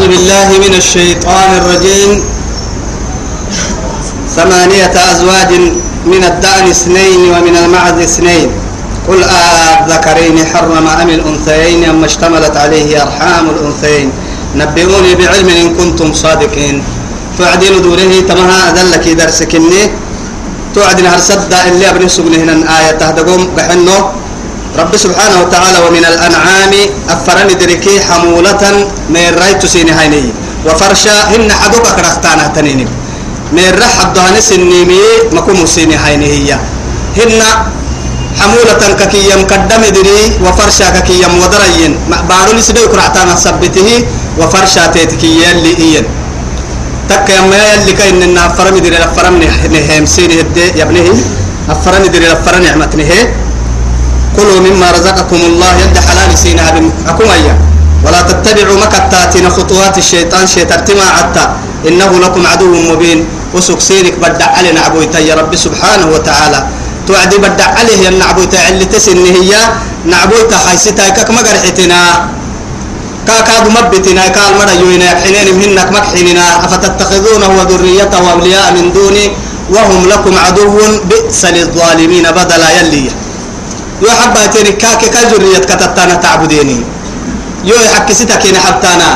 [0.00, 2.10] أعوذ بالله من الشيطان الرجيم.
[4.36, 5.50] ثمانية أزواج
[6.12, 8.48] من الدأن اثنين ومن المعز اثنين.
[9.08, 14.08] قل الذكرين حرم أم الأنثيين أم اشتملت عليه أرحام الأنثيين.
[14.56, 16.76] نبئوني بعلم إن كنتم صادقين.
[17.38, 19.82] تعدين دوره تمها أدلك درسكني
[20.74, 22.08] تعدين هرسد اللي أبني
[22.42, 23.98] هنا آية تهدقوم بحنه
[24.78, 26.72] رب سبحانه وتعالى ومن الأنعام
[27.08, 28.62] أفرني دركي حمولة
[29.10, 30.22] من رأيت سيني هيني
[30.66, 32.86] وفرشا هن حدوك كرختانا تنيني.
[33.52, 36.50] من رح الدهن سنيمي مكوم سيني هيني هي
[37.18, 37.42] هن
[38.40, 41.92] حمولة ككي مقدم دري وفرشا ككي ودرين
[42.28, 43.88] بارو نسبة كرعتانا سبته
[44.38, 46.04] وفرشا تيتكي يلي إين
[47.10, 49.34] تك يما يلي كاين إن أفرم دري أفرم
[49.74, 51.10] نهم سيني هدي يبنيه
[51.74, 53.20] أفرم دري أفرم نعمتني هي
[54.40, 57.54] كلوا مما رزقكم الله يد حلال سينها بكم أيا.
[58.04, 60.80] ولا تتبعوا مكتاتين خطوات الشيطان شيطان
[61.16, 61.44] عتا
[61.88, 63.28] إنه لكم عدو مبين.
[63.54, 66.60] وسك سينك بدع علينا عبويتا يا رب سبحانه وتعالى.
[67.06, 69.52] توعدي بدع عليه يا نعبويتا اللي تسن هي
[70.08, 72.00] نعبويتا حيستا كك مقرحتنا
[73.26, 79.26] كاكاد مبتنا قال مرة يوينا حنين منك مكحننا أفتتخذونه وذريته أولياء من دوني.
[79.70, 80.78] وهم لكم عدو
[81.10, 83.06] بئس للظالمين بدلا يلي.
[84.02, 86.78] يو حبا تيني كاكي كجرية كتتانا تعبديني.
[87.64, 89.08] يو يحكي ستك هنا حبتانا.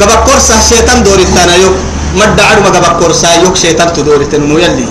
[0.00, 1.70] قبا كورسا شيطان دورتانا يو
[2.14, 3.28] مدى عرما قبا كورسا.
[3.42, 4.86] يو شيطان تدورتنا مو يلي.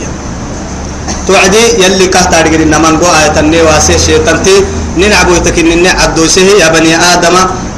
[1.27, 4.55] توعدي يلي كهتا رجل إنما نقول آية النواسي شيطان تي.
[4.97, 7.35] ننعبو يتكن نعبدو سيه يا بني آدم.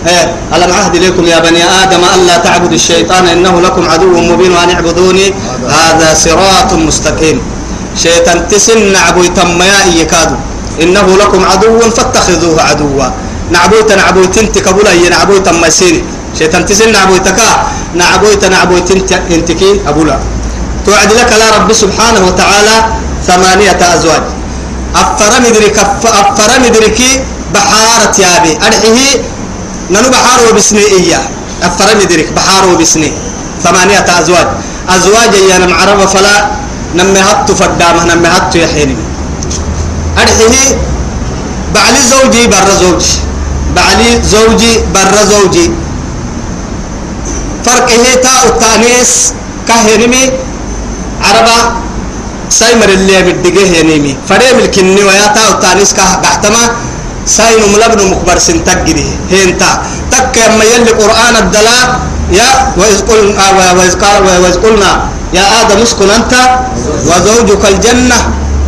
[0.07, 4.69] إيه ألم عهد إليكم يا بني آدم ألا تعبدوا الشيطان؟ إنه لكم عدو مبين وأن
[4.69, 5.33] اعبدوني.
[5.69, 7.37] هذا صراط مستقيم.
[8.03, 10.35] شيطان تسن نعبو يتميا إيكادو
[10.81, 13.07] إنه لكم عدو فاتخذوه عدوا.
[13.51, 16.03] نعبوت نعبوت انت كبولا هي نعبوت ما سيري
[16.37, 17.39] شيطان تسن نعبوتك.
[17.95, 20.19] نعبوت نعبوت انت انتكي أبولا.
[20.85, 22.75] توعد لك لا رب سبحانه وتعالى
[23.27, 24.23] ثمانية أزواج.
[24.95, 26.99] أفرم درك أفرم درك
[27.53, 28.51] بحارة يابي.
[28.67, 29.21] أرحيه
[29.89, 31.23] ننو بحار وبسني إياه.
[31.63, 33.11] أفرم درك بحار وبسني.
[33.63, 34.47] ثمانية أزواج.
[34.89, 36.35] أزواج يا نم عرب فلا
[36.95, 38.95] نمهت فدامه نمهت يحيني.
[40.21, 40.77] أرحيه
[41.75, 43.13] بعلي زوجي بر زوجي
[43.75, 45.71] بعلي زوجي بر زوجي.
[47.65, 49.33] فرق هي تاء التانيس
[49.67, 50.23] كهرمي
[51.25, 51.57] عربة
[52.49, 56.63] سايمر اللي بدقه ينيمي فريم الكني ويا تاء التانيس كه بحتما
[57.25, 59.71] ساين ملبن مخبر سنتجري هنتا
[60.11, 61.85] تك يما يلي قرآن الدلاء
[62.31, 62.49] يا
[62.79, 63.45] وإذ قلنا
[64.43, 64.91] وإذ قلنا
[65.33, 66.33] يا آدم اسكن أنت
[67.09, 68.19] وزوجك الجنة.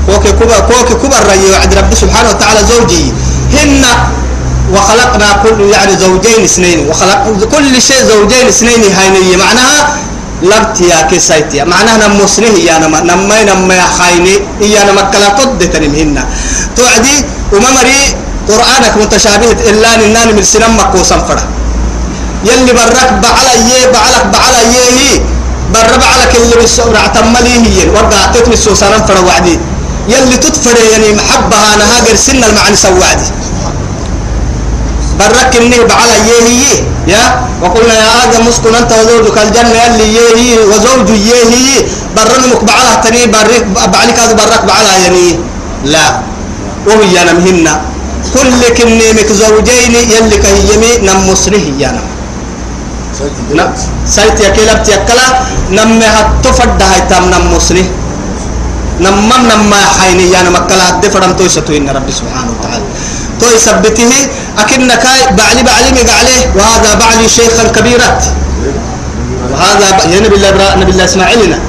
[0.08, 3.14] كوكي كبر كوكي كبر رأي وعد رب سبحانه وتعالى زوجي.
[3.54, 3.84] هن
[4.74, 6.80] وخلقنا كل يعني زوجين اثنين.
[6.90, 7.22] وخلق
[7.54, 9.80] كل شيء زوجين اثنين هاينية معناها
[10.44, 14.36] لبت يا كسيتيا معناها نمسنه يا نما نما نما خايني.
[14.62, 16.18] يا نما كلا قد تنمهن
[16.78, 17.18] توعدي
[17.54, 18.02] وممري
[18.50, 21.44] قرآنك متشابه إلا ننان من سنم مكوسا فرا
[22.46, 25.22] يلي برك بعلى يه بعلك بعلى يه
[25.74, 27.90] بر بعلك اللي بالسؤال اعتملي هي.
[27.90, 29.60] ورقع تتمي السوسان فرا وعدي.
[30.10, 33.28] يلي تدفر يعني محبها أنا هاجر سن المعنى سوادي
[35.20, 36.64] برك إني بعلى يهي
[37.08, 37.24] يا؟
[37.62, 41.84] وقلنا يا آدم اسكن أنت وزوجك الجنة يلي يهي وزوج يهي
[42.16, 45.26] برن مقبعلها تني برك بعلك هذا برك بعلى يعني
[45.86, 46.06] لا.
[46.88, 47.68] وهي أنا مهن
[48.34, 52.02] كل كني مك زوجين يلي كهيمي نم مصره يانا
[54.08, 55.28] سايت يا كلاب تيكلا
[55.72, 57.84] نم هتفرد هاي تام نم مصره
[59.00, 62.86] نمم نما حيني يعني مكلا هدي فرم توي ستو إن ربي سبحانه وتعالى.
[63.40, 64.12] توي سبته
[64.58, 65.06] أكنك
[65.40, 68.22] بعلي بعلي مقعليه وهذا بعلي شيخا كبيرات.
[69.52, 71.60] وهذا يا نبي الله نبي الله إسماعيلنا.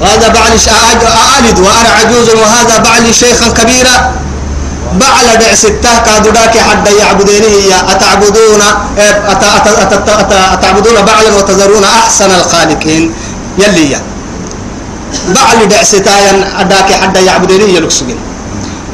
[0.00, 0.58] وهذا بعلي
[1.22, 3.96] أعالد وأنا عجوز وهذا بعلي شيخا كبيرا
[4.94, 8.62] بعل دع ستة كادوداك حد يعبدينه يا أتعبدون
[10.54, 13.14] أتعبدون بعلا وتذرون أحسن الخالقين.
[13.58, 14.00] يلي يا.
[15.34, 18.18] بعل دعستايا أداك حدا يعبدني يلقسجن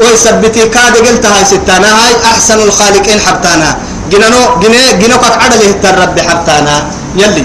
[0.01, 3.69] ويثبتي كاد قلت هاي ستانا هاي أحسن الخالقين حبتانا.
[4.11, 6.75] جنانو جنا جنو كك عدله الرب حبتانا.
[7.21, 7.45] يلي.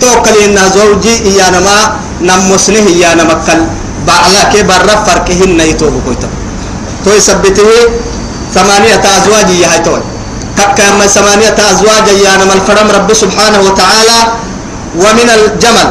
[0.00, 1.76] توكل إن زوجي إيانا ما
[2.28, 3.60] نمسنه إيانا مكل.
[4.08, 6.28] بعلك برا فرقهن يتوب كويتو
[7.04, 7.68] تو يثبته
[8.54, 10.02] ثمانية أزواج هاي توي.
[10.58, 10.78] كك
[11.16, 14.18] ثمانية أزواج إيانا من فرم رب سبحانه وتعالى
[15.02, 15.88] ومن الجمل.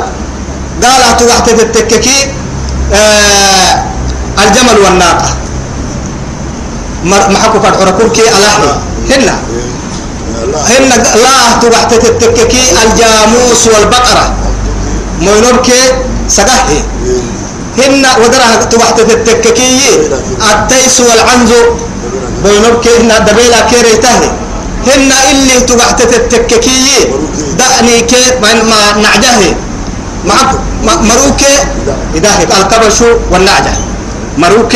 [0.83, 2.27] قال تحت التككي
[2.93, 3.83] آه
[4.39, 5.29] الجمل والناقة.
[7.05, 8.71] محكو قد عركوكي ألاحي
[9.09, 9.35] هنا
[10.69, 10.89] هن.
[11.23, 14.33] لا تبحت تتككي الجاموس والبقرة.
[15.21, 15.67] مولوك
[16.27, 16.83] سقه
[17.77, 19.79] هن ودرها تبحت تتككي
[20.51, 21.61] التيس والعنزو
[22.43, 24.19] بينوك هن دبيلا كيريته
[24.87, 27.07] هن اللي تبحت تتككي
[27.59, 29.55] دعني كي ما نعجه
[30.25, 30.37] مع
[30.85, 31.41] مروك
[32.15, 32.99] إذا القبش
[33.31, 33.73] والنعجة.
[34.37, 34.73] مروك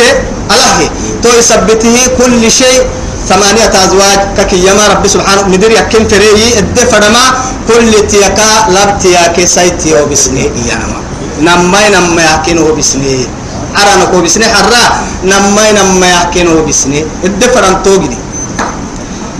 [0.50, 0.78] الله
[1.22, 2.82] تو يثبته كل شيء.
[3.26, 7.24] ثمانية أزواج كي يما رب سبحانه ندير يكن تري الدفر ما
[7.66, 10.98] كل تيكا لب تياكي سيتي أو بسني إياما.
[11.42, 13.26] نمي نمي يكنه بسني
[13.74, 14.84] أرانا كو بسني حرا.
[15.26, 18.18] نمي نمي يكنه بسني الدفر أن توجدي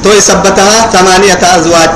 [0.02, 1.90] تو يثبتها ثمانية أزواج.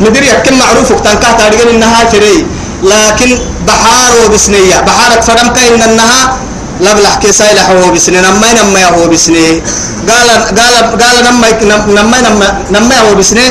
[0.00, 2.46] ندير يكن معروف وقتان كاتا إنها تري
[2.82, 4.80] لكن بحار وبسنية.
[4.80, 6.36] بحارك فرم كاين إنها
[6.80, 9.62] لبلح كي سايلح هو بسني نما نما هو بسني
[10.08, 10.28] قال
[10.58, 11.48] قال قال نما
[11.86, 13.46] نما نما نما هو بسني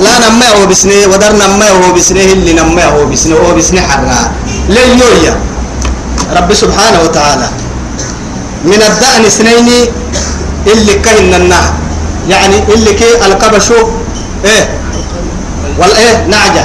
[0.00, 4.32] لا نما هو بسني ودر نما هو بسني اللي نما هو بسني هو بسني حرا.
[4.68, 5.40] ليويا
[6.36, 7.48] رب سبحانه وتعالى.
[8.64, 9.68] من الدأن اثنين
[10.66, 11.74] اللي كهن النها
[12.28, 13.74] يعني اللي كي القبشو.
[14.44, 14.78] إيه؟
[15.78, 16.64] والايه نعجة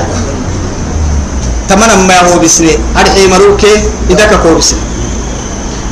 [1.69, 3.75] تمنا ما هو بسني أرحي مروكي
[4.09, 4.79] إذا كو بسني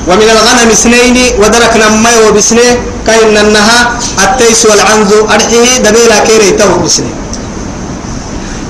[0.07, 2.67] ومن الغنم اثنين ودركنا ما هو بسني
[3.07, 7.09] كاين النها التيس والعنز أرحيه دبيلا كيري تو بسني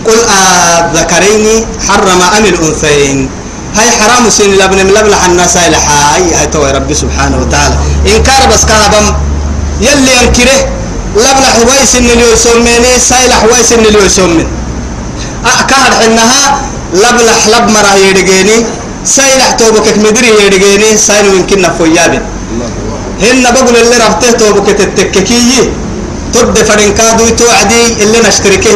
[0.06, 3.30] قل الذكرين حرم أم الأنثيين
[3.78, 7.76] هاي حرام سين لبن من لبلح الناس هاي لحاي هاي تو ربي سبحانه وتعالى
[8.08, 9.06] إن كان بس كابم
[9.82, 10.28] يلي
[11.16, 14.48] ينكره لبلح ويس اللي يسميني سايلح ويس اللي يسمين
[15.46, 16.62] أكاد حنها
[16.94, 18.66] لبلح لب مرا يدقيني
[19.06, 22.22] سايلح توبك مدري يدقيني سايل يمكن فويابين
[23.22, 25.70] هن بقول اللي رفته توبك تتككي
[26.34, 28.72] تد فرن كادو توعدي اللي نشتركه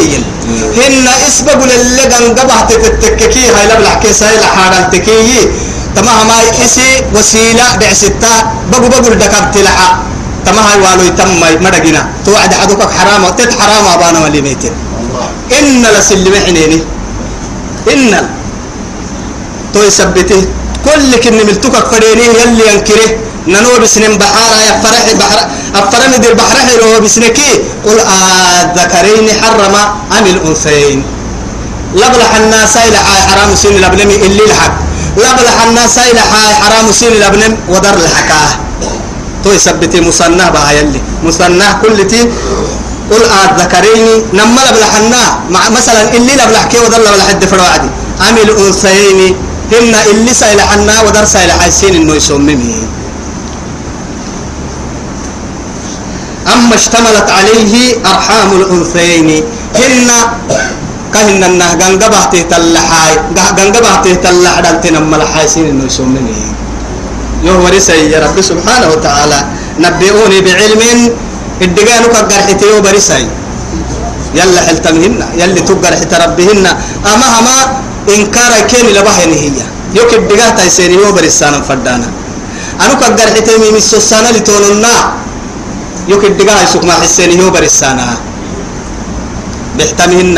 [0.77, 5.49] هن إس بقول اللي قنقبه تتككي هاي لبلح كي سايلح حارل تكي
[5.95, 9.57] تمام ما إسي وسيلة بعستا بقول بقول دكبت
[10.45, 14.73] تما هاي والو يتم مدقنا توعد حدوك حرام تت حرام أبانا ولي ميتين.
[15.57, 16.79] إن لسلم حنيني
[17.93, 18.13] إن.
[19.73, 20.41] تو يثبته
[20.85, 23.09] كل كن ملتك فريني يلي ينكره
[23.47, 25.39] ننو بسنين بحارة يفرح بحر
[25.75, 27.51] أفرم دير بحر حلو بسنكي.
[27.85, 29.75] قل الذكرين حرم
[30.17, 30.99] أم الأنثيين.
[31.95, 32.97] لبلح الناس إلى
[33.29, 34.75] حرام سين لبنمي اللي لحق
[35.17, 36.21] لبلح الناس إلى
[36.61, 38.64] حرام سين لبنم ودر الحكاة.
[39.45, 41.01] تو يثبتي مصنع بها يلي.
[41.23, 42.21] مصنع كل تي
[43.11, 45.23] قل الذكرين نما لبلحنا.
[45.53, 47.89] مع مثلا اللي لبلح ودر لبلح الدفر وعدي
[48.29, 49.35] أم الأنثيين
[49.71, 52.73] هن اللي سيلحنا ودر سيلحسين إنه يسممه
[56.53, 57.73] أما اشتملت عليه
[58.05, 59.43] أرحام الأنثيين.
[59.75, 60.09] هن
[61.13, 63.13] كهن النه غنغبه تتلحاي
[63.57, 66.39] غنغبه تتلح دلتنا ملحاسين إنه يسممه
[67.53, 69.39] ورسي يا رب سبحانه وتعالى.
[69.79, 70.81] نبئوني بعلم
[71.61, 73.23] الدقانك قرحتي وبرسي
[74.35, 76.65] يلا حلتمهن يلي تقرح ربهن.
[77.11, 77.57] أما أما
[78.09, 79.57] إنكار كين لبهن هي.
[79.95, 82.09] يوك الدقاه تيسيني وبرسانا فدانا
[82.81, 84.95] أنا كقرحتي من السوسانا لتوننا.
[86.07, 88.07] يوك الدقاه يسوك ما حسيني وبرسانا
[89.77, 90.37] بيحتمهن.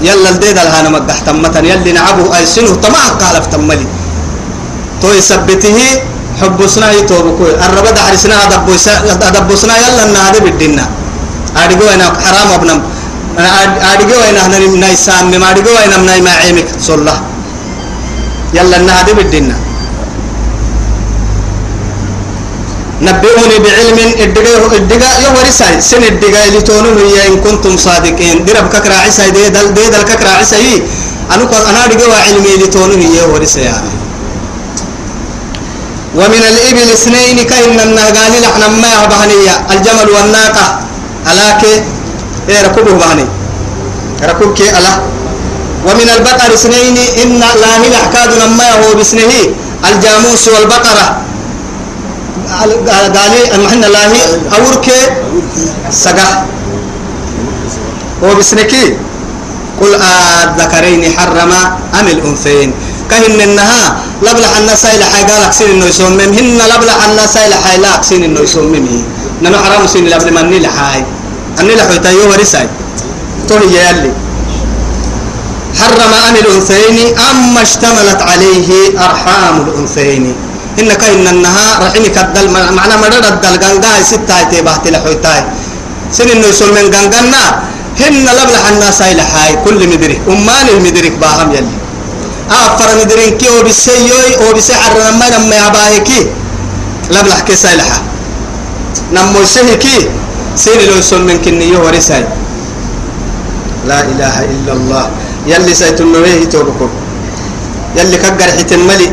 [0.00, 3.86] يلا الديد الهانا مقحتمتن يلي نعبه أي سنه طمع قال فتملي
[5.00, 5.78] تو يثبته
[6.40, 8.34] حبسنا يتوبكو الربا دحرسنا
[9.28, 10.84] أدبسنا يلا نهاد بدنا
[11.56, 12.80] أدقوا أنا حرام أبنم.
[13.92, 17.14] أدقوا أنا هنا نايسام ما أدقوا أنا من ما عيمك صلى.
[18.56, 19.56] يلا نهاد بدنا
[23.06, 28.44] نبئوني بعلم الدقاء الدقاء يورساي سن الدقاء اللي تونون هي إن كنتم صادقين.
[28.44, 30.56] درب ككرا عيسى دي دل دي دل ككرا عيسى
[31.32, 33.64] أنا أنا دقاء علمي اللي تونون هي ورساي.
[33.64, 33.90] يعني
[36.14, 40.80] ومن الإبل اثنين كأن النهجان لحنا ما بهنية الجمل والناقة.
[41.32, 41.62] ألاك؟
[42.48, 43.26] إيه ركوبه بهني.
[44.22, 44.94] ركوب ألا.
[45.86, 49.32] ومن البقر اثنين إن لا هي أحكاد ما هو بسنه
[49.88, 51.06] الجاموس والبقرة.
[52.50, 54.12] قال محن الله
[54.58, 54.88] أورك؟
[55.90, 56.44] سجا
[58.24, 58.96] هو بسنكي
[59.80, 61.52] قل الذكرين حرم
[62.00, 62.74] أم الأنثيين.
[63.10, 63.82] كهن النها
[64.22, 66.20] لبلح الناس إلى حاجة لكسين إنه يسمم.
[66.20, 68.86] هن لبلح الناس إلى حاجة لكسين إنه يسمم.
[69.42, 71.04] نحن حرام سين لبل من نيل حاي
[71.60, 72.68] النيل حوي تيو ورساي.
[73.48, 74.12] توني يالي
[75.80, 78.68] حرم أم الأنثيين أما اشتملت عليه
[79.06, 80.24] أرحام الأنثيين.
[80.78, 83.54] إن كهن النها رحمك الدل معنى مرد الدل.
[83.62, 85.42] قنقاي ستة تبعت لحوي تاي.
[86.12, 87.44] سن إنه يسول من غنغنا.
[88.00, 90.20] هن لبلح الناس إلى حاي كل مدرك.
[90.28, 91.79] أمان المدرك باهم يلي.
[92.50, 96.20] أفر مدرين كي وبسيوي وبسحر لما لما يباهكي
[97.10, 98.02] لبلح كيسا إلى حاي
[99.12, 100.10] نمو سهكي
[100.56, 102.24] سين لو يسول من كنية ورساي
[103.88, 105.04] لا إله إلا الله.
[105.46, 106.90] يلي سيتنويه توبكم
[107.96, 109.08] يلي كجر حيت الملي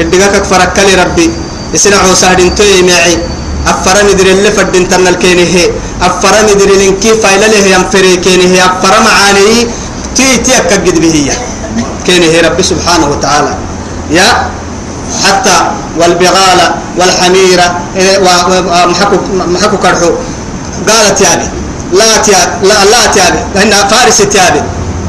[0.00, 1.30] الدقاك فرك لي ربي.
[1.74, 3.18] يسنع سهدين توي معي
[3.66, 5.70] أفرم يدري اللي فدين تنا الكيني هي.
[6.02, 8.64] أفرم يدري لنكي فايلة له ينفري كيني هي.
[8.64, 9.68] أفرم معاني
[10.16, 11.30] تي تي أكجد به هي.
[12.06, 13.54] كيني هي ربي سبحانه وتعالى.
[14.10, 14.50] يا
[15.24, 15.56] حتى
[15.98, 16.60] والبغال
[16.98, 17.66] والحميرة
[18.26, 20.10] ومحكو محكو كرحو.
[20.88, 21.46] قالت يعني
[21.92, 24.62] لا تياب لا لا تيابي لأنها فارس تيابي.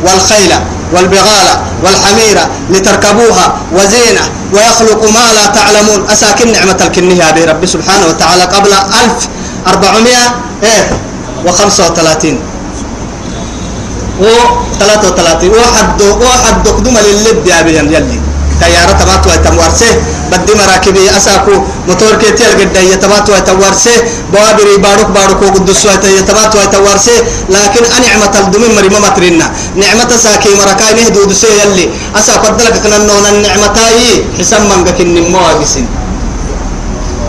[0.05, 0.53] والخيل
[0.93, 1.47] والبغال
[1.83, 4.21] والحميرة لتركبوها وزينة
[4.53, 6.09] ويخلق ما لا تعلمون.
[6.09, 9.27] أساكن نعمة الكنية به رب سبحانه وتعالى قبل ألف
[9.67, 10.25] أربعمائة
[10.63, 10.85] إيه
[11.45, 12.39] وخمسة وثلاثين.
[14.21, 14.27] و
[14.79, 18.19] 33 واحد واحد دقدم للد يا بيان يلي.
[18.61, 19.91] تيارة تبات ويتمورسه
[20.31, 21.55] بدي مراكبي أساكو.
[21.87, 23.95] موتور كيتي الجد يتبات ويتمورسه
[24.33, 25.85] بوابري بارك بارك وقدس
[26.19, 27.17] يتبات ويتمورسه
[27.49, 31.85] لكن أنعمة الدم مري ما مترنا نعمة ساكي مركاي نهدو دسي يلي.
[32.19, 35.87] أساكو دلك كنا نون النعمة هي حسام من بكن مواجسين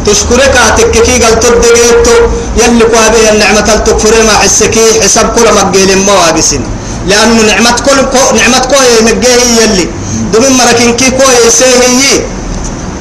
[0.06, 2.16] تشكرك تككي قال تدقيتو
[2.60, 6.62] يلي قابه النعمة التكفر ما حسكي حساب كل مجيل مواجسين
[7.08, 7.98] لأنه نعمة كل
[8.38, 9.84] نعمة كوي مجيه يلي.
[10.32, 12.14] دمين مركين كي كوي سيهي.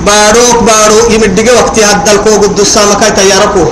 [0.07, 3.63] باروك بارو يمدقى وقتي هدى الكو قد السامكاي تياركو.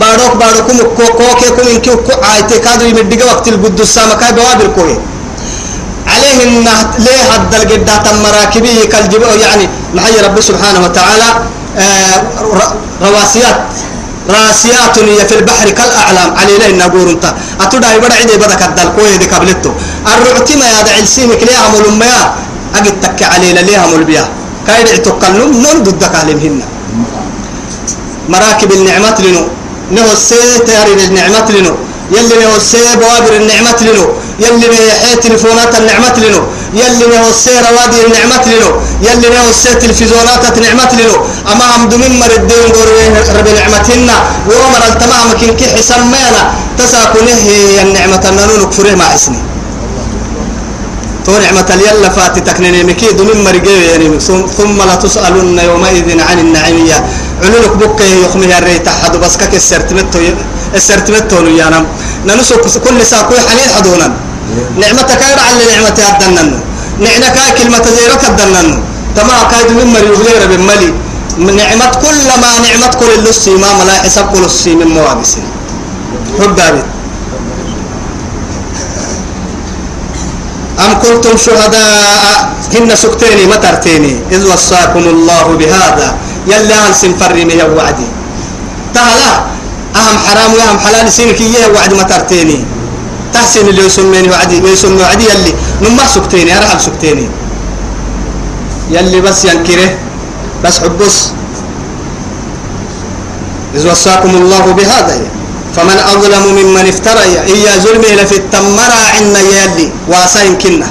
[0.00, 4.32] باروك بارو كم كو كو كي كم إنكي كو عايتي كادو يمدقى وقت القد السامكاي
[4.32, 4.96] بوابر كوي.
[6.12, 6.66] عليه إن
[7.04, 11.28] ليه هدى القدة تم مراكبي كالجبو يعني محي رب سبحانه وتعالى
[11.78, 12.18] آه
[13.02, 13.60] رواسيات.
[14.34, 16.30] راسيات هي في البحر كالأعلام.
[16.40, 17.24] علي لين نقول انت.
[17.60, 19.72] أتودا يبدا عيدي بدك الدل كوي دي قبلته
[20.12, 22.12] الرعتي ما يدع السيمك ليها مول ما
[22.74, 24.24] أجد تك علي ليها مول بيا.
[24.66, 26.62] كايد تقلم نون ضدك عليهن
[28.28, 29.44] مراكب النعمات لنو.
[29.90, 31.76] نهو السيت ياري النعمات لنو.
[32.10, 34.06] يلي نهو السيت بوابر النعمات لنو.
[34.44, 36.42] يلي نهو حي تلفونات النعمات لنو.
[36.74, 38.70] يلي نهو السيت روادي النعمات لنو.
[39.06, 41.16] يلي نهو السيت تلفزيونات النعمات لنو.
[41.52, 44.16] أما هم دمين مردين قروين رب نعمتنا.
[44.50, 46.42] ومر التمام كن كي حسمينا
[46.78, 47.42] تساكنه
[47.82, 49.40] النعمة النانون كفره مع اسني
[51.24, 54.20] تو نعمة يلا فاتي تكنيني مكي دمين مرقيه يعني.
[54.58, 56.98] ثم لا تسألن يومئذ عن النعيمية.
[57.42, 60.18] علولك بك يخمي الريت حد بس كك السرتمتو
[60.74, 61.80] السرتمتو نيانا
[62.26, 64.08] ننسو كل ساكوي حنين حدونا
[64.80, 66.48] نعمتك كاير على نعمة الدنن
[67.04, 68.68] نعنك كلمة زيرك الدنن
[69.16, 70.90] تما كايد من مري وغير بملي
[71.38, 75.32] نعمة كل ما نعمة كل اللسي ما ملا حساب كل السي من موابس.
[76.40, 76.84] حب دابت
[80.84, 86.08] أم كنتم شهداء؟ هن سكتيني مترتيني إذ وصاكم الله بهذا.
[86.46, 88.08] يلا أنسن فرمي يا وعدي.
[88.94, 89.30] تعالى
[89.96, 92.64] أهم حرام وأهم حلال سينك إياه وعد مترتيني
[93.34, 97.28] تحسن اللي يسميني وعدي ويسمي وعدي يلي نما سكتيني أرحل سكتيني.
[98.90, 99.90] يلي بس ينكره
[100.64, 101.16] بس حبس
[103.74, 105.16] إذ وصاكم الله بهذا.
[105.76, 107.24] فمن أظلم ممن افترى.
[107.48, 110.88] إيا ظلمه لفي التمرة عنا يلي واسين كنا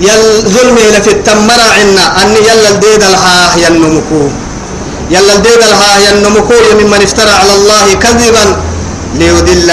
[0.00, 4.22] يل ظلمه لفي التمرة عنا أن يلا الديد الها ينمكو
[5.14, 8.44] يلا الديد الها ينمكو ممن افترى على الله كذبا.
[9.20, 9.68] ليدل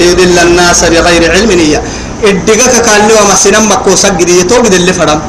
[0.00, 1.80] ليدل الناس بغير علم نية.
[2.24, 5.20] الدقاك قال له ما سنم مكو سجد يتوقد اللي فرم.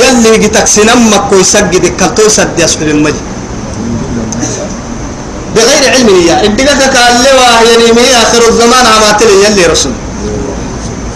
[0.00, 3.20] يلي جتك سنم مكو يسجد كالتو سد يسحب المجد.
[5.56, 6.36] بغير علم نية.
[6.48, 7.36] الدقاك قال له
[7.68, 9.92] يعني مي آخر الزمان عماتل يلي رسول.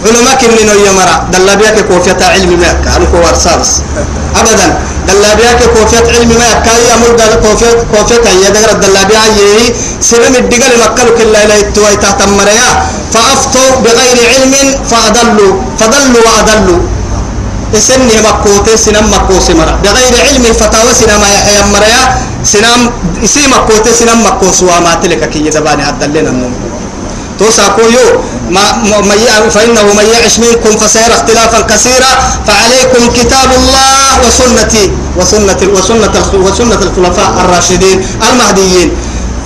[0.05, 3.71] علماء كمنو يمرا دلا بيك كوفية علم ما كان كوار سابس
[4.39, 4.67] أبدا.
[5.09, 9.73] دلا بيك كوفية علم ما كاي أمر دل كوفية كوفية هي دقر دلا بيا يهي.
[10.01, 12.69] سلم الدقل مكلو كلا إلى التوي تحت مريا.
[13.13, 14.53] فأفتوا بغير علم
[14.89, 16.81] فأضلوا فضلوا وأضلوا
[17.77, 19.73] إسني مكوتة سنم مكوس مرا.
[19.83, 22.01] بغير علم فتاوى سنم يحيى مريا.
[22.43, 22.81] سنم
[23.25, 26.53] إسي مكوتة سنم مكوس وما تلك كي يدباني هدلنا النوم.
[27.39, 28.07] توساكو يو
[28.49, 28.63] ما
[29.09, 32.11] ما فإنه من يعش منكم فسيرى اختلافا كثيرا
[32.47, 37.97] فعليكم كتاب الله وسنتي وسنة وسنة وسنة الخلفاء الراشدين
[38.29, 38.91] المهديين.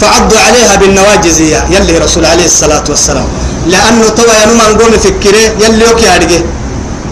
[0.01, 3.27] فعدوا عليها بالنواجز يلي رسول عليه الصلاة والسلام.
[3.67, 6.39] لأنه توا ينوم نقوم فكره يلي يوكي أرجع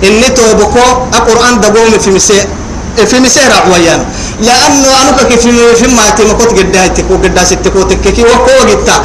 [0.04, 2.44] إني توبكو القرآن دقوم في مسيح
[3.08, 4.06] في مسيح رعويان
[4.42, 5.42] لأنه أنا كيف
[5.80, 8.96] في ما تمكوت قدايتك وقدا ستكوتك كي وكو جتا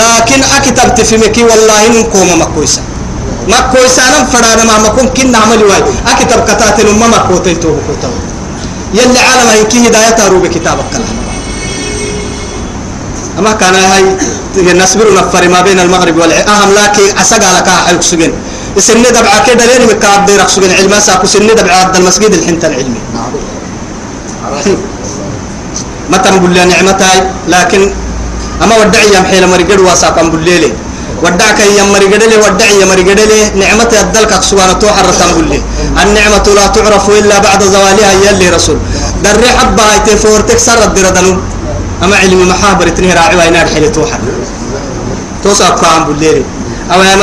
[0.00, 2.82] لكن أكتب تفهمكي والله نكوم مكويسا
[3.48, 5.82] مكويسا أنا فرانا ما مكون كنا عمل واي.
[6.12, 8.10] أكتب كتاتل ما مكوتل تو بكوتو
[8.94, 11.16] يلي عالم هيكي هداية روب كتابك كلام
[13.38, 14.04] أما كان هاي
[14.74, 18.32] نصبر نفر ما بين المغرب والعشاء أهم لكن أسقى لك حيك سجن.
[18.76, 20.70] السنة دبعة كده لين مكاب ديرك سجن.
[20.78, 23.00] علما ساكو سنة دبعة المسجد الحنت العلمي
[26.10, 27.18] ما تنقول لها نعمتاي
[27.48, 27.92] لكن
[28.62, 30.72] أما ودعي يم حيل مريقد واساقا بليلي.
[31.22, 35.62] ودعك يم مريقد لي ودعي يم مريقد لي نعمتي أدلك سوانا توحر تنقول لي
[36.02, 38.78] النعمة لا تعرف إلا بعد زوالها يلي رسول.
[39.24, 41.32] در حبها يتفورتك سرد دردنو
[42.02, 44.20] أما علم محابر تنهي راعي وينار حيل توحر.
[45.44, 46.44] توصف فهم بليلي.
[46.92, 47.16] أو يا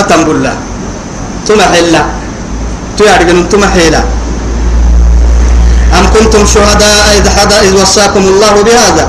[1.73, 2.05] حلا
[2.97, 4.18] تو يعرفون تما حلا أم
[6.15, 9.05] كنتم شهداء إذ حدا إذ وصاكم الله بهذا.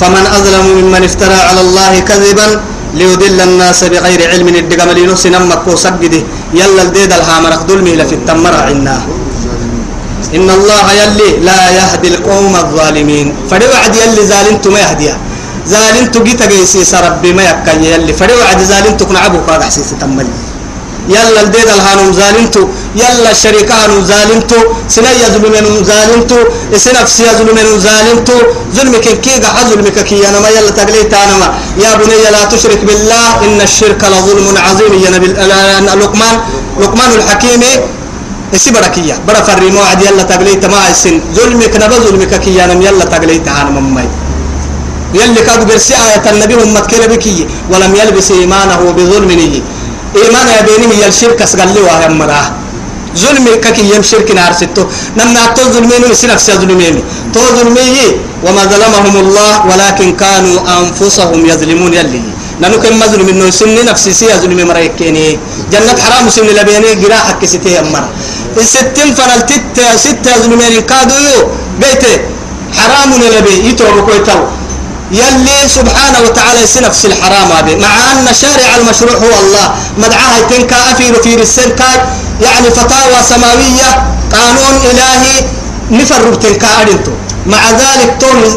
[0.00, 2.48] فمن أظلم ممن افترى على الله كذبا
[2.94, 4.48] ليضل الناس بغير علم.
[4.48, 6.22] الدقم لنفس نمك وسجده.
[6.54, 9.02] يلا الديد الهامر ظلمه لفي التمر عناه
[10.36, 13.26] إن الله يلي لا يهدي القوم الظالمين.
[13.50, 15.18] فدي وعد يلي ظالمت ما يهديها
[15.68, 18.12] ظالمت جيت جيسي ربي ما يكن يلي.
[18.12, 20.32] فدي وعد ظالمت كنعبو قاد حسيس تملي.
[21.08, 22.62] يلا الديد الهانم ظالمتو
[22.96, 24.60] يلا الشركة هانم ظالمتو
[24.94, 26.38] سنا يظلمن ظالمتو
[26.84, 28.36] سنا في يظلمن ظالمتو
[28.76, 31.48] ظلمك كيغا ظلمك كي أنا ما يلا تقليت ما
[31.84, 34.92] يا بني لا تشرك بالله إن الشرك لظلم عظيم.
[35.04, 35.28] يا نبي
[36.02, 36.36] لقمان
[36.82, 37.62] لقمان الحكيم
[38.54, 43.48] اسبركية برا فريمو عد يلا تقليت ما السن ظلمك نبا ظلمك كي أنا يلا تقليت
[43.48, 44.08] أنا ممي
[45.14, 49.60] يلي كادو برسي آية النبي هم متكلم بكي ولم يلبس إيمانه بظلم نيه
[50.16, 50.46] إيمان
[50.92, 52.61] هي الشرك سقلي وهي مراه
[53.16, 54.84] ظلم ككي يم شرك نار ستو.
[55.18, 56.96] نمنا تو ظلمين وسنك ظلمين
[57.34, 57.96] تو ظلمي
[58.44, 62.22] وما ظلمهم الله ولكن كانوا أنفسهم يظلمون يلي.
[62.60, 65.38] نانو كم مظلوم إنه سن نفسي سي ظلم مريكيني
[65.72, 68.04] جنة حرام سن لبيني جراحك كستي أمر
[68.60, 71.40] الستين فنالتت ستة ظلمين كادو يو
[71.80, 72.14] بيته
[72.78, 74.40] حرام لبي يتوب كويتو
[75.12, 79.66] يلي سبحانه وتعالى سنفس الحرام هذا مع أن شارع المشروع هو الله.
[79.98, 81.90] مدعاها تنكا أفير في السنكا
[82.40, 83.90] يعني فتاوى سماوية
[84.32, 85.44] قانون إلهي
[85.90, 87.12] نفرب تنكا أرنتو
[87.46, 88.10] مع ذلك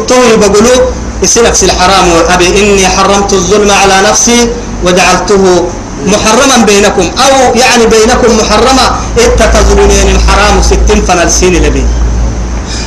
[0.08, 0.78] توهي بقولوا
[1.24, 4.50] سنفس الحرام أبي إني حرمت الظلم على نفسي
[4.84, 5.68] وجعلته
[6.06, 7.10] محرما بينكم.
[7.24, 11.84] أو يعني بينكم محرما اتتظلمين الحرام ستين فنالسين لبي.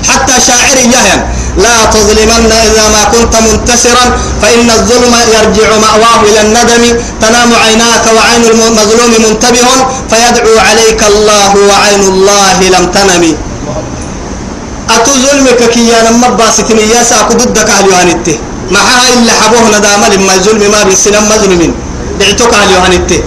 [0.09, 1.19] حتى شاعر يهن
[1.65, 4.05] لا تظلمن إذا ما كنت منتصرا
[4.41, 6.83] فإن الظلم يرجع مأواه إلى الندم.
[7.21, 9.69] تنام عيناك وعين المظلوم منتبه
[10.09, 13.23] فيدعو عليك الله وعين الله لم تنم.
[14.89, 18.37] أتظلمك كي أنا مباستني يا ساكو ضدك أهل يوانته
[18.71, 21.73] معها إلا حبوه ندام لما الظلم ما بالسنم مظلمين.
[22.19, 23.19] دعتك أهل يوانته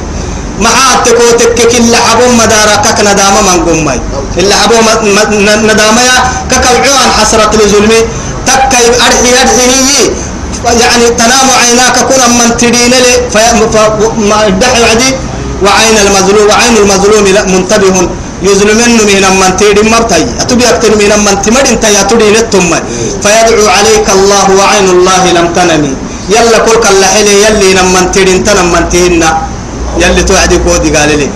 [0.60, 3.96] معها تكوتك كل حبو مداركك ندام من قمي.
[4.40, 4.76] إلا حبو
[5.68, 6.16] ندام يا
[6.50, 8.00] ككوعان حسرة لظلمي.
[8.46, 9.66] تكي أرحي أرحي
[10.80, 13.14] يعني تنام عيناك كنا من تدين لي.
[13.32, 15.10] فدحي عدي.
[15.64, 17.96] وعين المظلوم وعين المظلوم منتبه.
[18.42, 20.22] يظلمن من من تدين مرتي.
[20.42, 22.70] أتبي أكتر من من تمر انت يا تدين التم
[23.22, 25.92] فيدعو عليك الله وعين الله لم تنمي.
[26.28, 29.30] يلا كل كل حلي يلي نمن تدين تنم من تهنا
[29.98, 31.28] يلي توعدي كودي قال لي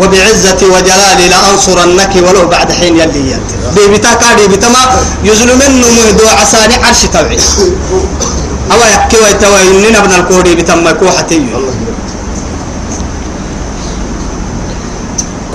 [0.00, 4.82] وبعزتي وجلالي لأنصرنك ولو بعد حين يلي ينت بيبتا كاري بتما
[5.24, 7.38] يظلمن مهدو عساني عرش توعي.
[8.72, 11.42] أو يحكي ويتوى إننا ابن الكوري بتما كوحتي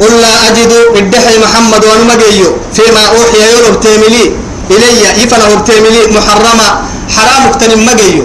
[0.01, 4.25] قل لا أجد الدحي محمد ونمجيو فيما أوحي يولو تيملي
[4.71, 6.67] إلي يفنه تيملي محرمة
[7.15, 8.23] حرام اكتنم مجيو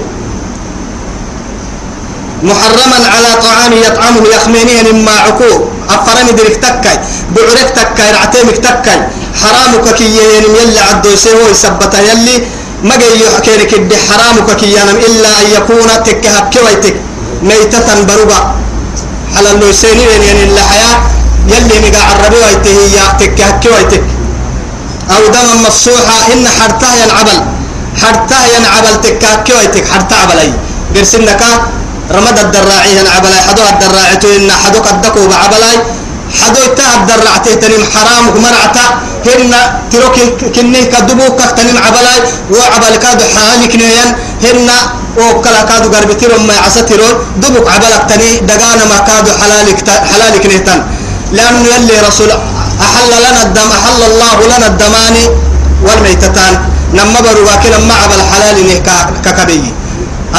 [2.50, 5.50] محرما على طعام يطعمه يخمينيه مما عكو
[5.94, 6.96] أفرني درك تكاي
[7.34, 9.00] بعرك تكاي رعتيمك تكاي.
[9.42, 10.06] حرامك كي
[10.60, 12.36] يلي عدو سيهو يثبت يلي
[12.88, 16.96] ما جاي يحكيلك الدي حرامك كي ينم إلا أن يكون تك هكويتك
[17.48, 18.40] ميتة بربا
[19.36, 20.96] على اللي سيني يعني اللي حياة
[21.48, 24.04] يلي مقا عربي ويته هي تك هكويتك
[25.14, 27.40] أو دم مفسوحة إن حرتها ينعبل.
[28.02, 30.52] حرتها ينعبل تك هكويتك حرتها عبلي.
[30.96, 31.42] قرسنك
[32.10, 35.76] رمد الدراعي عبلاي حدو الدراعي إن حدو قدكو بعبلاي
[36.40, 38.84] حدو إتا الدراعتي تنم حرام مرعتا
[39.26, 39.52] هن
[39.92, 40.16] تروك
[40.54, 42.18] كني كدبو كتنم عبلاي
[42.50, 44.10] وعبل كادو حالك نيان
[44.44, 44.68] هن
[45.16, 47.08] وكلا كادو غربتيرو ما عساتيرو
[47.42, 49.78] دبوك عبلك تني دقانا ما كادو حلالك
[50.10, 50.80] حلالك نيتان
[51.32, 52.30] لأنه يلي رسول
[52.86, 55.16] أحل لنا الدم أحل الله لنا الدمان
[55.86, 56.54] والميتتان.
[56.94, 58.58] نما برواك نما عبل حلال
[59.24, 59.62] ككبي.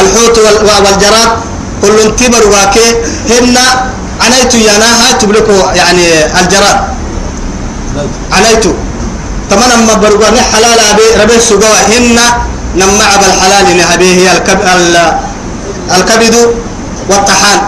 [0.01, 0.37] الحوت
[0.83, 1.29] والجراد
[1.81, 2.87] كل انتبر واكي
[3.29, 3.57] هن
[4.21, 6.05] عنيت يانا هاي تبلكو يعني
[6.39, 6.77] الجراد
[8.31, 8.65] عنيت
[9.49, 12.17] تمام ما برغاني حلال أبي ربي سوغا هن
[12.75, 14.59] نما عبل حلال نهبي هي الكب
[15.97, 16.35] الكبد
[17.09, 17.59] والطحان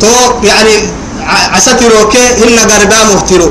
[0.00, 0.06] تو
[0.42, 0.74] يعني
[1.54, 3.50] عساتروكي هن غربا مفترو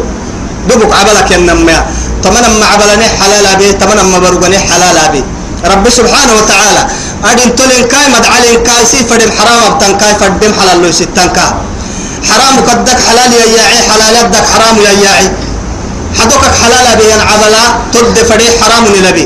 [0.69, 1.85] دبك عبلك النما
[2.23, 5.23] تمام ما عبلني حلال أبي تمام ما برغاني حلال أبي.
[5.65, 6.81] رب سبحانه وتعالى
[7.23, 11.45] أدين تولين كاي مدعلين كاي سي فدم حرام أبتن كاي فدم حلال لو ستن كا.
[12.30, 15.28] حرام كدك حلال يا ياعي حلال يدك حرام يا ياعي
[16.19, 19.25] حدوكك حلال أبي عبلا تد فدي حرام نلبي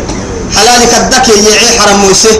[0.55, 2.33] حلال كدك يا ياعي حرام موسي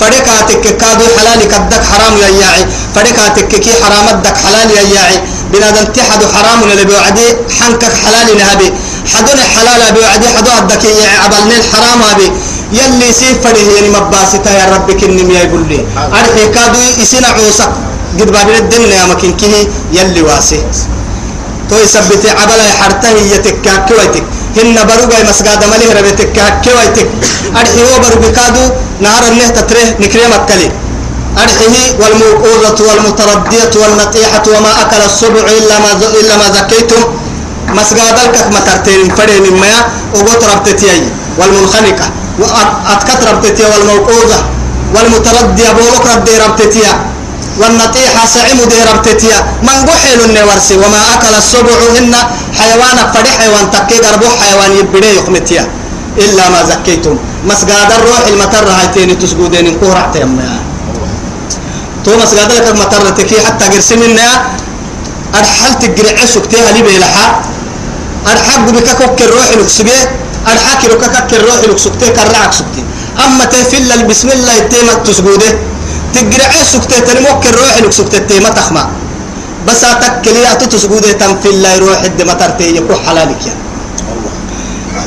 [0.00, 2.62] فدكاتك كادو حلال كدك حرام يا ياعي
[2.94, 5.16] فدكاتك كي حرام دك حلال يا ياعي
[5.52, 7.26] بنادم تحدو حرام نلبي وعدي
[7.60, 8.68] حنكك حلال نهبي
[9.14, 12.28] حدون حلال أبي وعدي حدو أدك يا عبلنين حرام أبي.
[12.72, 15.80] يلي سيف فده يعني مباسطة يا رب كنم يا يقول لي.
[16.18, 17.72] أرحي كادو يسنا عوسك
[18.18, 20.60] قد بابل الدين يا مكين كيه يلي واسي.
[21.68, 24.24] تو يثبت عبلا حرته يتكا كويتك.
[24.56, 27.08] هن بروغا مسجد مليه ربتك كويتك.
[27.60, 28.64] أرحي هو بروغ كادو
[29.00, 30.68] نهار النه تتره نكريم أكلي
[31.42, 37.02] أرحيه والموقوذة والمتردية والنطيحة وما أكل السبع إلا ما إلا ما زكيتم
[37.68, 39.72] مسجد الكك مترتين فرين ما
[40.14, 40.86] وقت ربتتي
[41.38, 42.06] والمنخنقة
[42.38, 44.40] وأتكت ربتتيا والموقوذة
[44.94, 46.92] والمتردية بولوك ردي ربتتيا
[47.60, 52.14] والنطيحة سعيم دي ربتتيا من قحل النورسي وما أكل السبع هن
[52.58, 55.64] حيوان فري حيوان تكي قربو حيوان يبدي يخمتيا.
[56.18, 57.16] إلا ما زكيتم.
[57.48, 60.60] مسجد الروح المتر هايتين تسجودين انقور اعتيما
[62.04, 64.28] تو مسجد لك المتر تكي حتى قرسي منا
[65.34, 67.26] أرحل تقرع سكتيها لي بيلحا
[68.32, 69.98] أرحب بك كوك الروح لكسجي
[70.46, 72.82] الحاكي لك كك الروح لك سكتي كرعك سكتي.
[73.24, 75.50] أما تفل بسم الله التيمة تسجوده
[76.14, 78.84] تقرع سكتي تنموك الروح لك سكتي التيمة تخمى
[79.68, 83.54] بس أتكلي أتو تسجوده تنفل الله روح الدم ترتي يكون حلالك يا.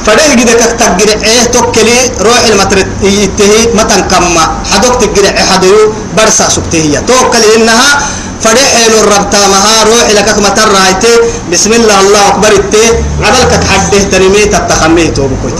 [0.05, 4.43] فده كده كتقرع إيه توكلي روح المترت يتهي متن كما.
[4.71, 5.75] حدوك تقرع حدو
[6.17, 7.01] برسا سكتي هي.
[7.01, 7.99] توكلي إنها
[8.45, 11.13] فريحين الرب تامها روح لك متر رايته
[11.51, 12.85] بسم الله الله أكبر التي
[13.25, 15.57] عملك حده ترمي تتخميه توبكويت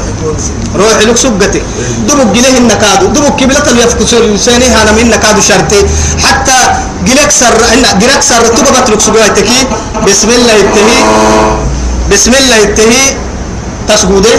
[0.75, 1.63] روح لك سبقتك
[2.07, 3.05] دبك جليه النكادو.
[3.15, 5.79] دبك كبلة اليفكسور الإنساني هذا من نكادو شرطي
[6.25, 6.59] حتى
[7.07, 7.53] جلك سر
[8.01, 9.49] جلك سر تبقى لك سبقتك
[10.07, 10.99] بسم الله التهي
[12.11, 13.03] بسم الله التهي
[13.89, 14.35] تسجوده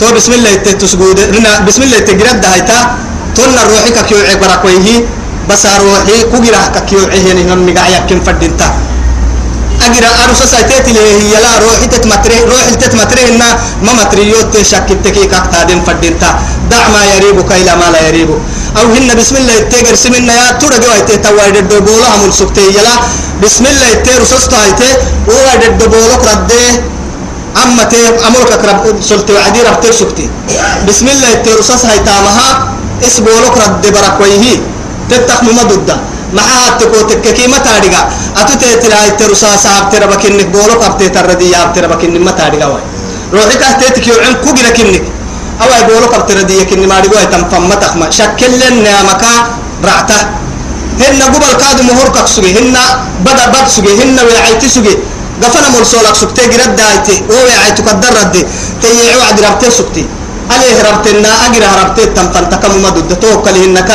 [0.00, 1.24] تو بسم الله التهي تسجوده
[1.66, 2.78] بسم الله التهي ده هيتا
[3.36, 4.96] تون روحك كيو عبرك ويهي
[5.48, 8.68] بس روحي كوجرا كيو عهني هم مقايا كم فدنتا
[9.84, 13.42] أجرا أروس سايتات اللي هي لا روحي تتمتري روحي تتمتري إن
[13.84, 16.30] ما متريوت شك تكي كاك تادم فدنتا
[16.70, 18.40] دع ما يريبك إلى ما لا يريبك
[18.78, 22.94] أو هن بسم الله يتجر سمنا يا تورا جوا يتتوارد الدبولة هم السكتي يلا.
[23.42, 24.90] بسم الله يتير سوستا يتي
[25.28, 26.64] وارد الدبولة كرده.
[27.62, 28.78] أما تي أمرك كرب
[29.08, 30.26] سلطة وعدي ربتي سكتي.
[30.88, 32.48] بسم الله يتير سوستا هيتامها
[33.06, 34.58] اسبولك رد بركويه
[35.10, 35.96] تتخم مدودة
[36.36, 38.00] معها تكو تككي ما تاريغا
[38.36, 42.84] أتو تيتلا يترسا ساب ترى بكنك بولو قبتي تردي ياب ترى بكنك ما تاريغا واي.
[43.34, 45.04] روحي كهتيتك يوعن كوغي لكنك
[45.62, 46.86] أو يقولوا قبتي ردي يكني.
[46.86, 49.32] ما ريغو تنفم متخما شكل لنا مكا
[49.84, 50.20] رعته
[51.00, 52.50] هن قبل كادو مهورك سوغي.
[52.58, 52.76] هن
[53.26, 53.92] بدا بد سوغي.
[54.02, 54.94] هن وعيتي سوغي.
[55.42, 58.42] قفنا مرسولك سوكتي جرد دايتي ووعيتو قدر ردي.
[58.82, 60.04] تيعو عد ربتي سوكتي
[60.50, 63.10] عليه ربتنا أجر ربتي تنفن تكم مدود.
[63.22, 63.90] توكل هنك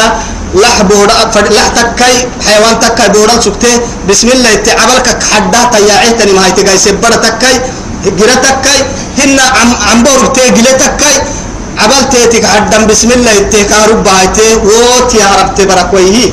[0.55, 2.15] لح بورا لح تكاي
[2.47, 3.73] حيوان تكاي بورا سكته
[4.09, 7.55] بسم الله تعبلك حدا تياعي تاني ما هي تجاي سبرة تكاي
[8.19, 8.79] جرا تكاي
[9.19, 11.17] هنا عم عم بور تيجي تكاي.
[11.79, 16.31] عبل تيتك حدا بسم الله تكارب بايته ووت يا رب تبارك ويه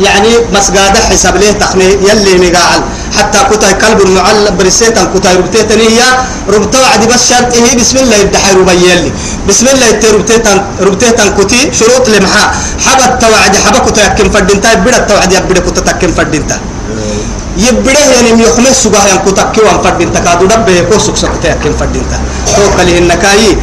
[0.00, 2.80] يعني مسجد حساب له تخمي؟ يلي مقاعل
[3.18, 6.00] حتى كتاي كلب المعلم برسيتا كتاي ربتيتني هي
[6.54, 9.10] ربطة وعد بس شرط هي بسم الله يدحي ربيلي
[9.48, 10.52] بسم الله يتي ربتيتا
[10.86, 12.44] ربتيتا كتي شروط لمحا.
[12.86, 16.56] حبت توعد حبا كتا يكن فردينتا يبدا توعد يبدا كتا تكن فردينتا
[17.56, 22.18] يبدا يعني يخمس سوغا ين كتا كيوان فردينتا كادو دبه يكو سوك سوك تكن فردينتا
[22.56, 23.56] تو كلي النكاي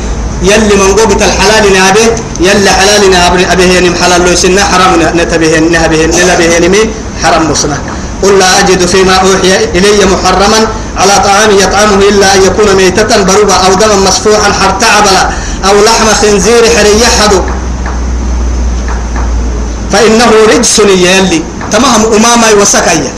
[0.43, 2.05] يلي من قوبة الحلال نابه
[2.47, 6.79] يلي حلال نابه أبيه يعني حلال لو سنة حرام نتبه نهبه نلبه يعني
[7.23, 7.77] حرام مصنع
[8.23, 10.59] قل لا أجد فيما أوحي إلي محرما
[10.97, 15.23] على طعام يطعمه إلا أن يكون ميتة بربا أو دما مسفوحا حتى عبلا
[15.69, 17.03] أو لحم خنزير حري
[19.91, 21.43] فإنه رجس يلي.
[21.71, 23.13] تمام أماما وسكايا.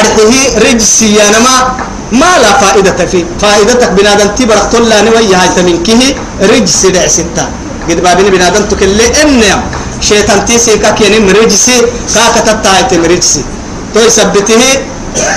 [0.00, 1.54] أرحيه رجس ينما
[2.12, 6.00] ما لا فائدة فيه فائدتك بنادم تبرك تلا نوي هاي تمنكه
[6.52, 7.44] رجس دع ستة
[7.88, 9.56] قد بابين بنادم تكلي إنيا
[10.00, 11.76] شيطان تيسي كاكيني مريجسي
[12.14, 13.42] كاكا تتايت مريجسي
[13.94, 14.62] تو يثبته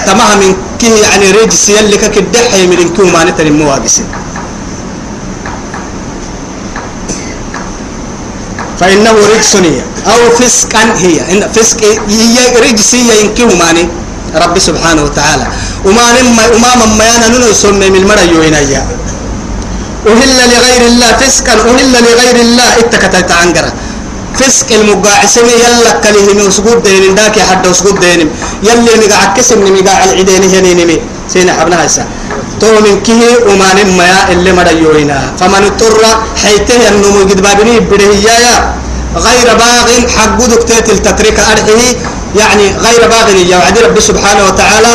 [0.08, 4.04] تمام من كي يعني ريجسي يلي كاكدحي من كيو ما نتني مواقسي.
[8.80, 9.56] فإنه رجس
[10.08, 11.15] أو فسقا هي.
[11.32, 13.88] إن فسق هي رجس هي ينكو ماني
[14.36, 15.46] رب سبحانه وتعالى.
[15.86, 18.88] وما نما وما ما يانا ننو يسمى من المرة يوين أيام
[20.08, 21.54] أهل لغير الله فسقا.
[21.54, 22.70] أهل لغير الله.
[22.80, 23.72] إتكتت عنقرة
[24.39, 28.30] فسق المقاعسين يلا كليه من سقود دين داك حد سقود دين
[28.63, 30.98] يلي مقاع كسم مقاع العدين هني نمي
[31.34, 32.04] سين حبنا هسا
[32.62, 36.04] تو من كه وما نما اللي مر يوينا فمن اضطر
[36.43, 38.76] حيته النمو قد بابني بدهيا
[39.28, 41.82] غير باغ حق دكتات التترك أرحه
[42.39, 44.93] يعني غير باغ يا وعد رب سبحانه وتعالى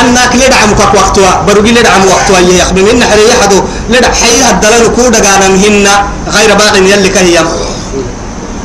[0.00, 3.58] أنك لدعمك وقتها بروجي لدعم وقتها يا أخي من حري يحدو
[3.90, 5.94] لدع حي الدلال كودا قانا مهنا
[6.36, 7.42] غير باغ يلي كهيا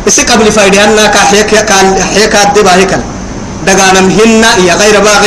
[0.07, 2.93] بس قبل فايدة أنك حيك كان حيك الدبا هيك
[3.67, 5.23] دقانا مهنا يا غير باغ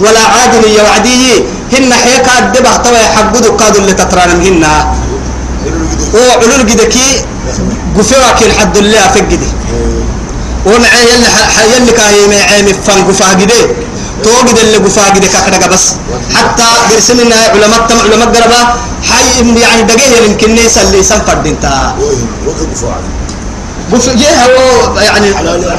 [0.00, 1.44] ولا عادل يا وعدي.
[1.72, 4.72] هن حيك الدبا طوى حق دكاد اللي تترانا مهنا
[6.14, 7.24] هو علول جدكي
[7.98, 9.38] قفوا كل حد الله فقدي
[10.66, 11.28] ومعي يلي
[11.76, 13.62] يلي كاهي معي فان قفا جدي
[14.24, 15.84] توجد اللي قفا جدي كاكدا بس.
[16.34, 18.60] حتى برسمنا علماء تم علماء قربا.
[19.10, 21.94] حي يعني دقيه يمكن نيسا اللي سنفر دينتا
[23.92, 25.34] قف جيه هو يعني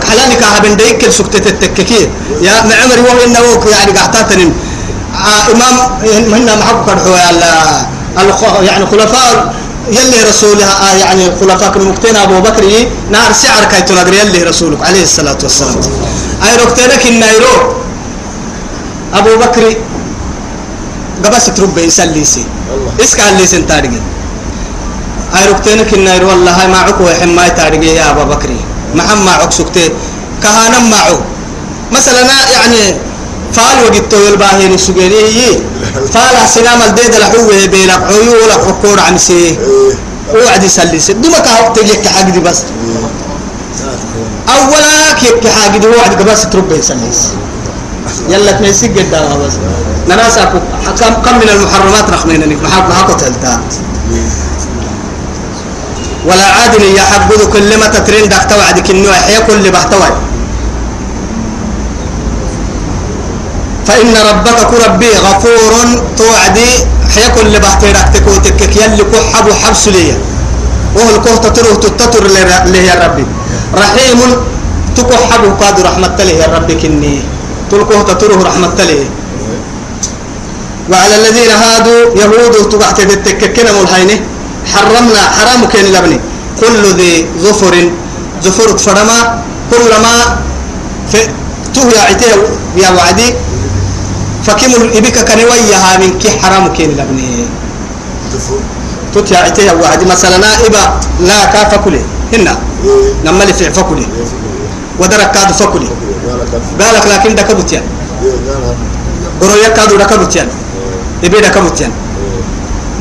[0.09, 2.09] حلالي كاها بن ديك سكتة التككي
[2.41, 3.39] يا معمر هو إنه
[3.71, 4.53] يعني قاعدتن
[5.15, 5.75] آه إمام
[6.31, 7.15] منا محقق هو
[8.61, 9.53] يعني خلفاء
[9.91, 12.63] يلي رسولها آه يعني خلفاء المكتين أبو بكر
[13.11, 15.75] نار سعر كي تنقر يلي رسولك عليه الصلاة والسلام.
[16.43, 17.73] أي ركتينك النايرو
[19.13, 19.73] أبو بكر
[21.25, 22.43] قبس تربي إنسان ليسي
[23.03, 23.57] إسكا ليسي
[25.33, 28.49] تارجي أي ركتينك النايرو والله ما عكو حماي تارجي يا أبو بكر
[28.95, 29.91] محمد ما عك سكتي
[30.43, 31.19] كهانا معه
[31.91, 32.21] مثلا
[32.53, 32.95] يعني
[33.53, 35.59] فال وقت يلباهي نسجيني هي
[36.13, 39.57] فال سنام الديد لحوه بيلك عيو لك حكور عن سي
[40.33, 42.63] وعد يسلي دوما كهو تجيك حاجة دي بس
[44.49, 47.11] أولا كيك حاجة دي وعد بس تربي يسلي
[48.29, 49.53] يلا تنسيك قدامها بس
[50.07, 50.59] ناس أكو
[51.25, 53.61] كم من المحرمات رخمين إنك محب محب تلتا
[56.27, 60.11] ولا عادل يحبذ كل ما تترين دكتور وعدك إنه يحيى كل بحتوي
[63.87, 65.73] فإن ربك كربي غفور
[66.17, 66.71] توعدي
[67.15, 70.17] حيكون اللي بحتيرك تكوتك يلي كحب وحبس ليا.
[70.95, 72.27] وهو الكهتة تروه تتطر
[72.73, 73.25] لي يا ربي.
[73.81, 74.19] رحيم
[74.95, 77.21] تكحب وقاد رحمة له يا ربي كني.
[77.71, 79.01] تلكهتة تروه رحمة له
[80.91, 84.19] وعلى الذين هادوا يهود تبعت التككنا ملهينه
[84.73, 86.19] حرمنا حرام كين لبني
[86.59, 87.73] كل ذي ظفر
[88.43, 89.17] ظفر فرما
[89.71, 90.13] كلما
[91.11, 91.19] في
[91.73, 92.35] تهيا عتيه
[92.77, 93.33] يا وعدي.
[94.45, 97.45] فكم الإبكة كان وياها من كي حرام لبني
[99.13, 100.05] تتيا عتيه وعدي.
[100.05, 100.83] مثلا إبا
[101.19, 102.01] لا كاف كله
[102.33, 102.57] هنا.
[103.25, 104.07] اللي في فكله
[104.99, 105.89] ودرك كاد فكله
[106.79, 107.83] بالك لكن دكبتيان.
[109.41, 110.47] برو يكادو دكبتيان.
[111.23, 111.91] إبي دكبتيان.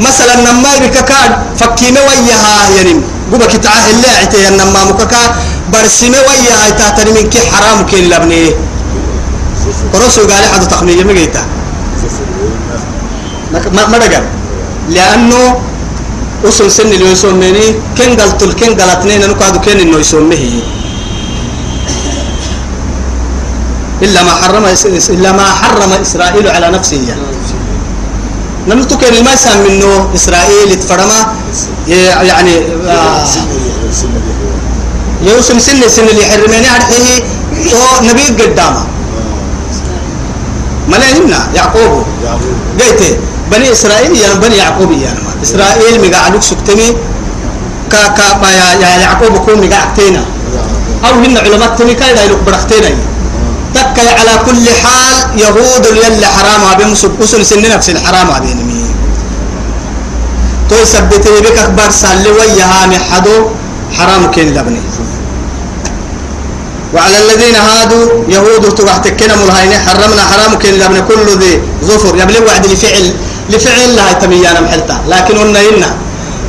[0.00, 3.00] مثلا نما إبكة كاد فكيمة وياها يعني
[3.32, 5.36] قبك تعاه الله عتيه نما مككا.
[5.72, 8.54] برسمة وياها تاتني من كي حرام كين لبني
[9.92, 11.42] كروسو قال حد تخمية مجيتا
[13.74, 14.24] ما دقل
[14.88, 15.60] لأنه
[16.48, 17.66] أصل سن اللي يسميني
[17.98, 20.62] كن قلت الكن قلتني أنا كادو كن إنه يسميه
[24.02, 24.64] إلا ما حرم
[25.10, 26.96] إلا ما حرم إسرائيل على نفسه.
[27.08, 27.35] يعني
[28.68, 31.34] نمتو كان ما يسمى منه إسرائيل اتفرما؟
[32.30, 32.54] يعني
[35.22, 37.22] يوسم سن سن اللي حرمني عرفه
[38.02, 38.84] نبي قدامه.
[40.88, 42.04] ملاهمنا يعقوب.
[42.80, 43.18] قلت
[43.52, 46.96] بني إسرائيل يا بني يعقوب يا ما إسرائيل مقعدك سكتمي
[47.90, 48.48] كا كا
[48.82, 50.24] يا يعقوب كون مقعدتنا
[51.04, 52.90] أو هن علماء تمي كايدا يلوك برختنا
[53.74, 58.28] تك على كل حال يهود يلي حرام بمسك أسل سن نفس الحرام
[58.68, 58.86] مي.
[60.70, 63.36] تو سبتي بك أكبر سالي وياها محدو
[63.98, 64.80] حرام كين لبني.
[66.94, 71.52] وعلى الذين هادوا يهود تبعت كنا ملهين حرمنا حرام كن لابن كل ذي
[71.84, 73.06] ظفر يبلغ وعد لفعل
[73.50, 74.96] لفعل لا تميانا محلتا.
[75.08, 75.90] لكن قلنا إنا.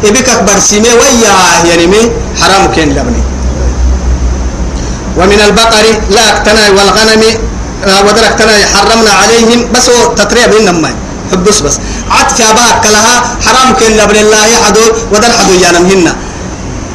[0.06, 1.34] إبك أكبر سيمي ويا
[1.70, 2.02] ينمي
[2.42, 3.16] حرام كن لابن
[5.18, 7.24] ومن البقر لا اقتنى والغنم
[8.08, 9.60] ودر اقتنى حرمنا عليهم.
[9.74, 10.90] بس هو تطريب إنما
[11.32, 11.76] حبس بس.
[12.12, 16.14] عطف أباك لها حرام كن لابن الله حدو ودر حدو يانم هنا.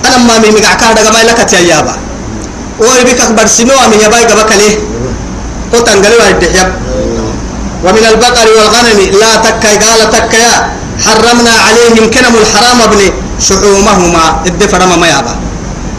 [0.07, 1.95] أنا ما مي مقع كهذا ما لك تيابا
[2.81, 4.75] ويبيك أكبر سمو ومي يباي قبك ليه؟
[5.73, 6.69] قطن قالوا الدحيب
[7.85, 10.47] ومن البقر والغنم لا تكا قال تكا
[11.07, 13.01] حرمنا عليهم كنم الحرام ابن
[13.41, 15.35] شحومهما الدفر ما يابا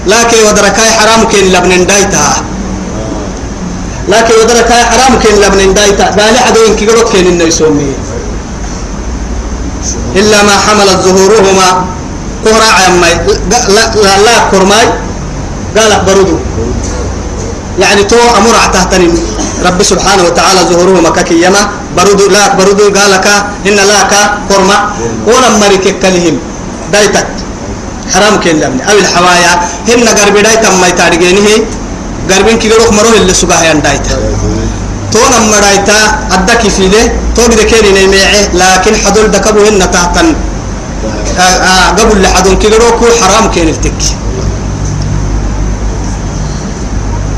[0.07, 2.43] لكن ودركاي حرام كين لبن دايتها
[4.09, 7.93] لكن ودركاي حرام كين لبن دايتها قال عدوين كي قلت كين إنه يسومي.
[10.15, 11.85] إلا ما حملت ظهورهما
[12.45, 13.13] كهرا عمي.
[13.49, 14.85] لا لا لا كرماي.
[15.77, 16.37] قال برودو
[17.79, 19.09] يعني تو أمر تحتني
[19.65, 21.61] رب سبحانه وتعالى ظهورهما ككيما.
[21.97, 23.27] برودو لا برودو قال لك
[23.67, 24.13] إن لاك
[24.49, 24.77] كرما
[25.27, 26.39] ولما مريك كلهم.
[26.91, 27.27] دايتك.
[28.13, 29.53] حرام كين لبني أو الحوايا.
[29.87, 31.65] هن قرب دايتا ما يتارجينه
[32.29, 34.15] قربين كي قروك مروه اللي سباه دايتا
[35.11, 35.99] تو نما دايتا
[36.31, 40.27] أدك في له تو بدك نيمعه لكن حدول دكبو هن تحتن
[41.97, 44.01] قبل لحدون كي قروك حرام كين التك.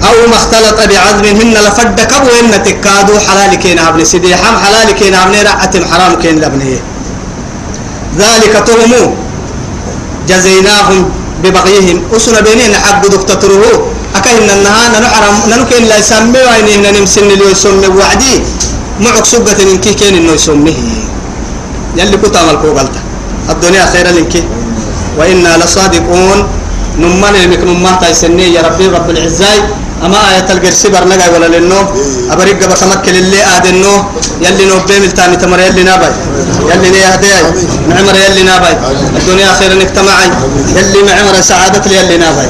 [0.08, 4.92] أو ما اختلط بعظم هن لفد كبو هن تكادو حلال كين ابن سيدي حم حلال
[5.00, 6.82] كين ابن رعتم حرام كين لبنيه
[8.18, 9.25] ذلك تهمو.
[10.30, 11.10] جزيناهم
[11.44, 17.88] ببغيهم أسنا بينين عبد دكتوره أكاين النهار نحرم ننكين لا يسمي وين نمسن اللي يسمي
[17.88, 18.36] وعدي.
[19.04, 20.78] معك سبة من كي كين إنه يسميه
[21.98, 22.96] يلي كنت عمل قلت
[23.50, 24.34] الدنيا خير لك.
[25.20, 26.40] وإنا لصادقون.
[27.00, 29.52] نمان المك نمان تايسني يا ربي رب العزة
[30.06, 31.82] أما آية القرسي برنجا ولا لنو
[32.34, 33.94] أبريق بسمك اللي آدنو
[34.42, 36.10] يلي نو بيمل تاني تمر يلي نابي
[36.72, 37.34] يلي ني هدي
[37.90, 38.74] معمر يلي نابي
[39.20, 40.30] الدنيا خير نجتمعي
[40.78, 42.48] يلي معمر سعادة يلي نابي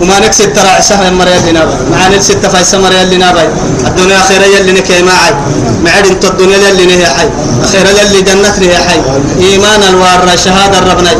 [0.00, 3.44] وما نكسد ترى عساه مر يلي نابي مع نكسد تفايس مر يلي نابي
[3.86, 5.32] الدنيا خير يلي نكي معي
[5.84, 7.28] معد انت الدنيا يلي نهي حي
[7.72, 9.00] خير يلي جنة نهي حي
[9.40, 11.10] إيمان الوار شهادة ربنا.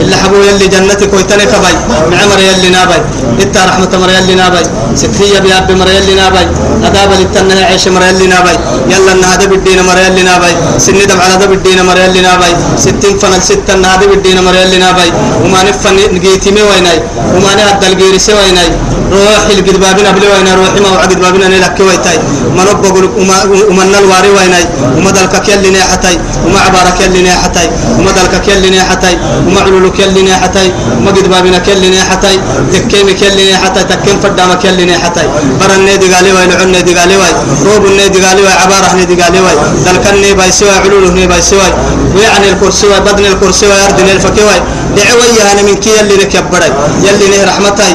[0.00, 1.72] اللي حبو يلي جنتي كويتني كبي
[2.10, 2.98] معمر يلي نابي
[3.42, 4.62] انت رحمة مر يلي نابي
[4.94, 6.44] ستية بياب مر يلي نابي
[6.86, 8.54] أداب للتنه عيش مر يلي نابي
[8.92, 12.50] يلا النهاد بالدين مر يلي نابي سني دم على دب الدين مر يلي نابي
[12.84, 15.08] ستين فنل ستة النهاد بالدين مر يلي نابي
[15.44, 16.98] وما نفن نجيتي مي ويناي.
[17.34, 18.70] وما نهد الجيرس ويناي
[19.12, 22.18] روح الجدبابنا بلي ويناي روحي ما وعد بابنا نلك ويتاي
[22.56, 23.08] ما نبغى
[23.70, 24.64] وما نلواري ويناي.
[24.96, 26.16] وما دلك كيل نيحتاي
[26.46, 29.14] وما عبارك كيل نيحتاي وما دلك كيل نيحتاي
[29.46, 32.36] وما علول كيل نيحتاي وما جدبابنا كيل نيحتاي
[32.72, 35.26] تكيم كيل نيحتاي تكيم فدام كيل نيحتاي
[35.60, 37.34] برا النادي قالي وين عن النادي قالي وين
[37.66, 41.42] روب النادي قالي وين عبارة النادي قالي وين دلك الني باي سوى علول الني باي
[41.42, 41.68] سوى.
[42.16, 44.58] ويعني الكرسي بدن الكرسي ويردن الفكوي
[44.96, 46.70] دعوية أنا من كي يلي لك يبري
[47.06, 47.90] يلي رحمتي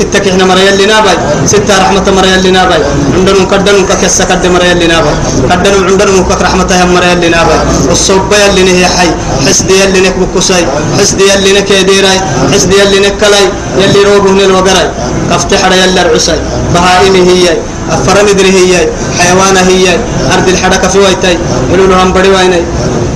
[0.00, 1.14] اتكحنا مرة يلي نابي
[1.46, 2.74] ستة رحمة مرة يلي نابي
[3.16, 5.10] عندنا كدن ككسة كد مرة يلي نابي
[5.50, 7.56] كدن عندنا كك رحمتها مرة يلي نابي
[7.88, 9.10] والصوب يلي نه حي.
[9.46, 10.66] حسد يلي نك بكسي
[11.00, 12.18] حسد يلي نك يديراي
[12.52, 13.46] حسد يلي نك كلاي.
[13.82, 14.88] يلي روبه من الوقراي.
[15.30, 16.36] كفتح يلي العسي
[16.74, 17.56] بهائمه هي.
[17.94, 18.72] أفرم دري هي
[19.18, 19.86] حيوان هي
[20.34, 21.38] أرض الحركة في ويتاي
[21.72, 22.62] ولولو هم بدي ويناي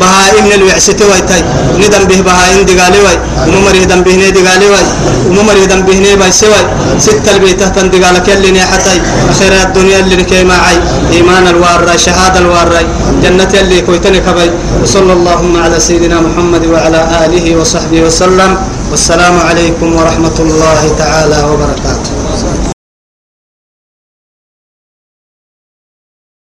[0.01, 1.43] بهائم الوعسة ويتاي
[1.81, 3.17] ندم به بهائم دقالي وي
[3.49, 4.85] وممر يدم به دقالي وي
[5.29, 6.63] وممر يدم به باي سوي
[6.99, 8.99] ست البيت تحت دقالك اللي نحتاي
[9.31, 10.79] أخير الدنيا اللي نكي معي
[11.13, 12.81] إيمان الوارة شهادة الوارة
[13.23, 14.51] جنة اللي كويتني كبي
[14.83, 18.51] وصلى اللهم على سيدنا محمد وعلى آله وصحبه وسلم
[18.91, 22.22] والسلام عليكم ورحمة الله تعالى وبركاته.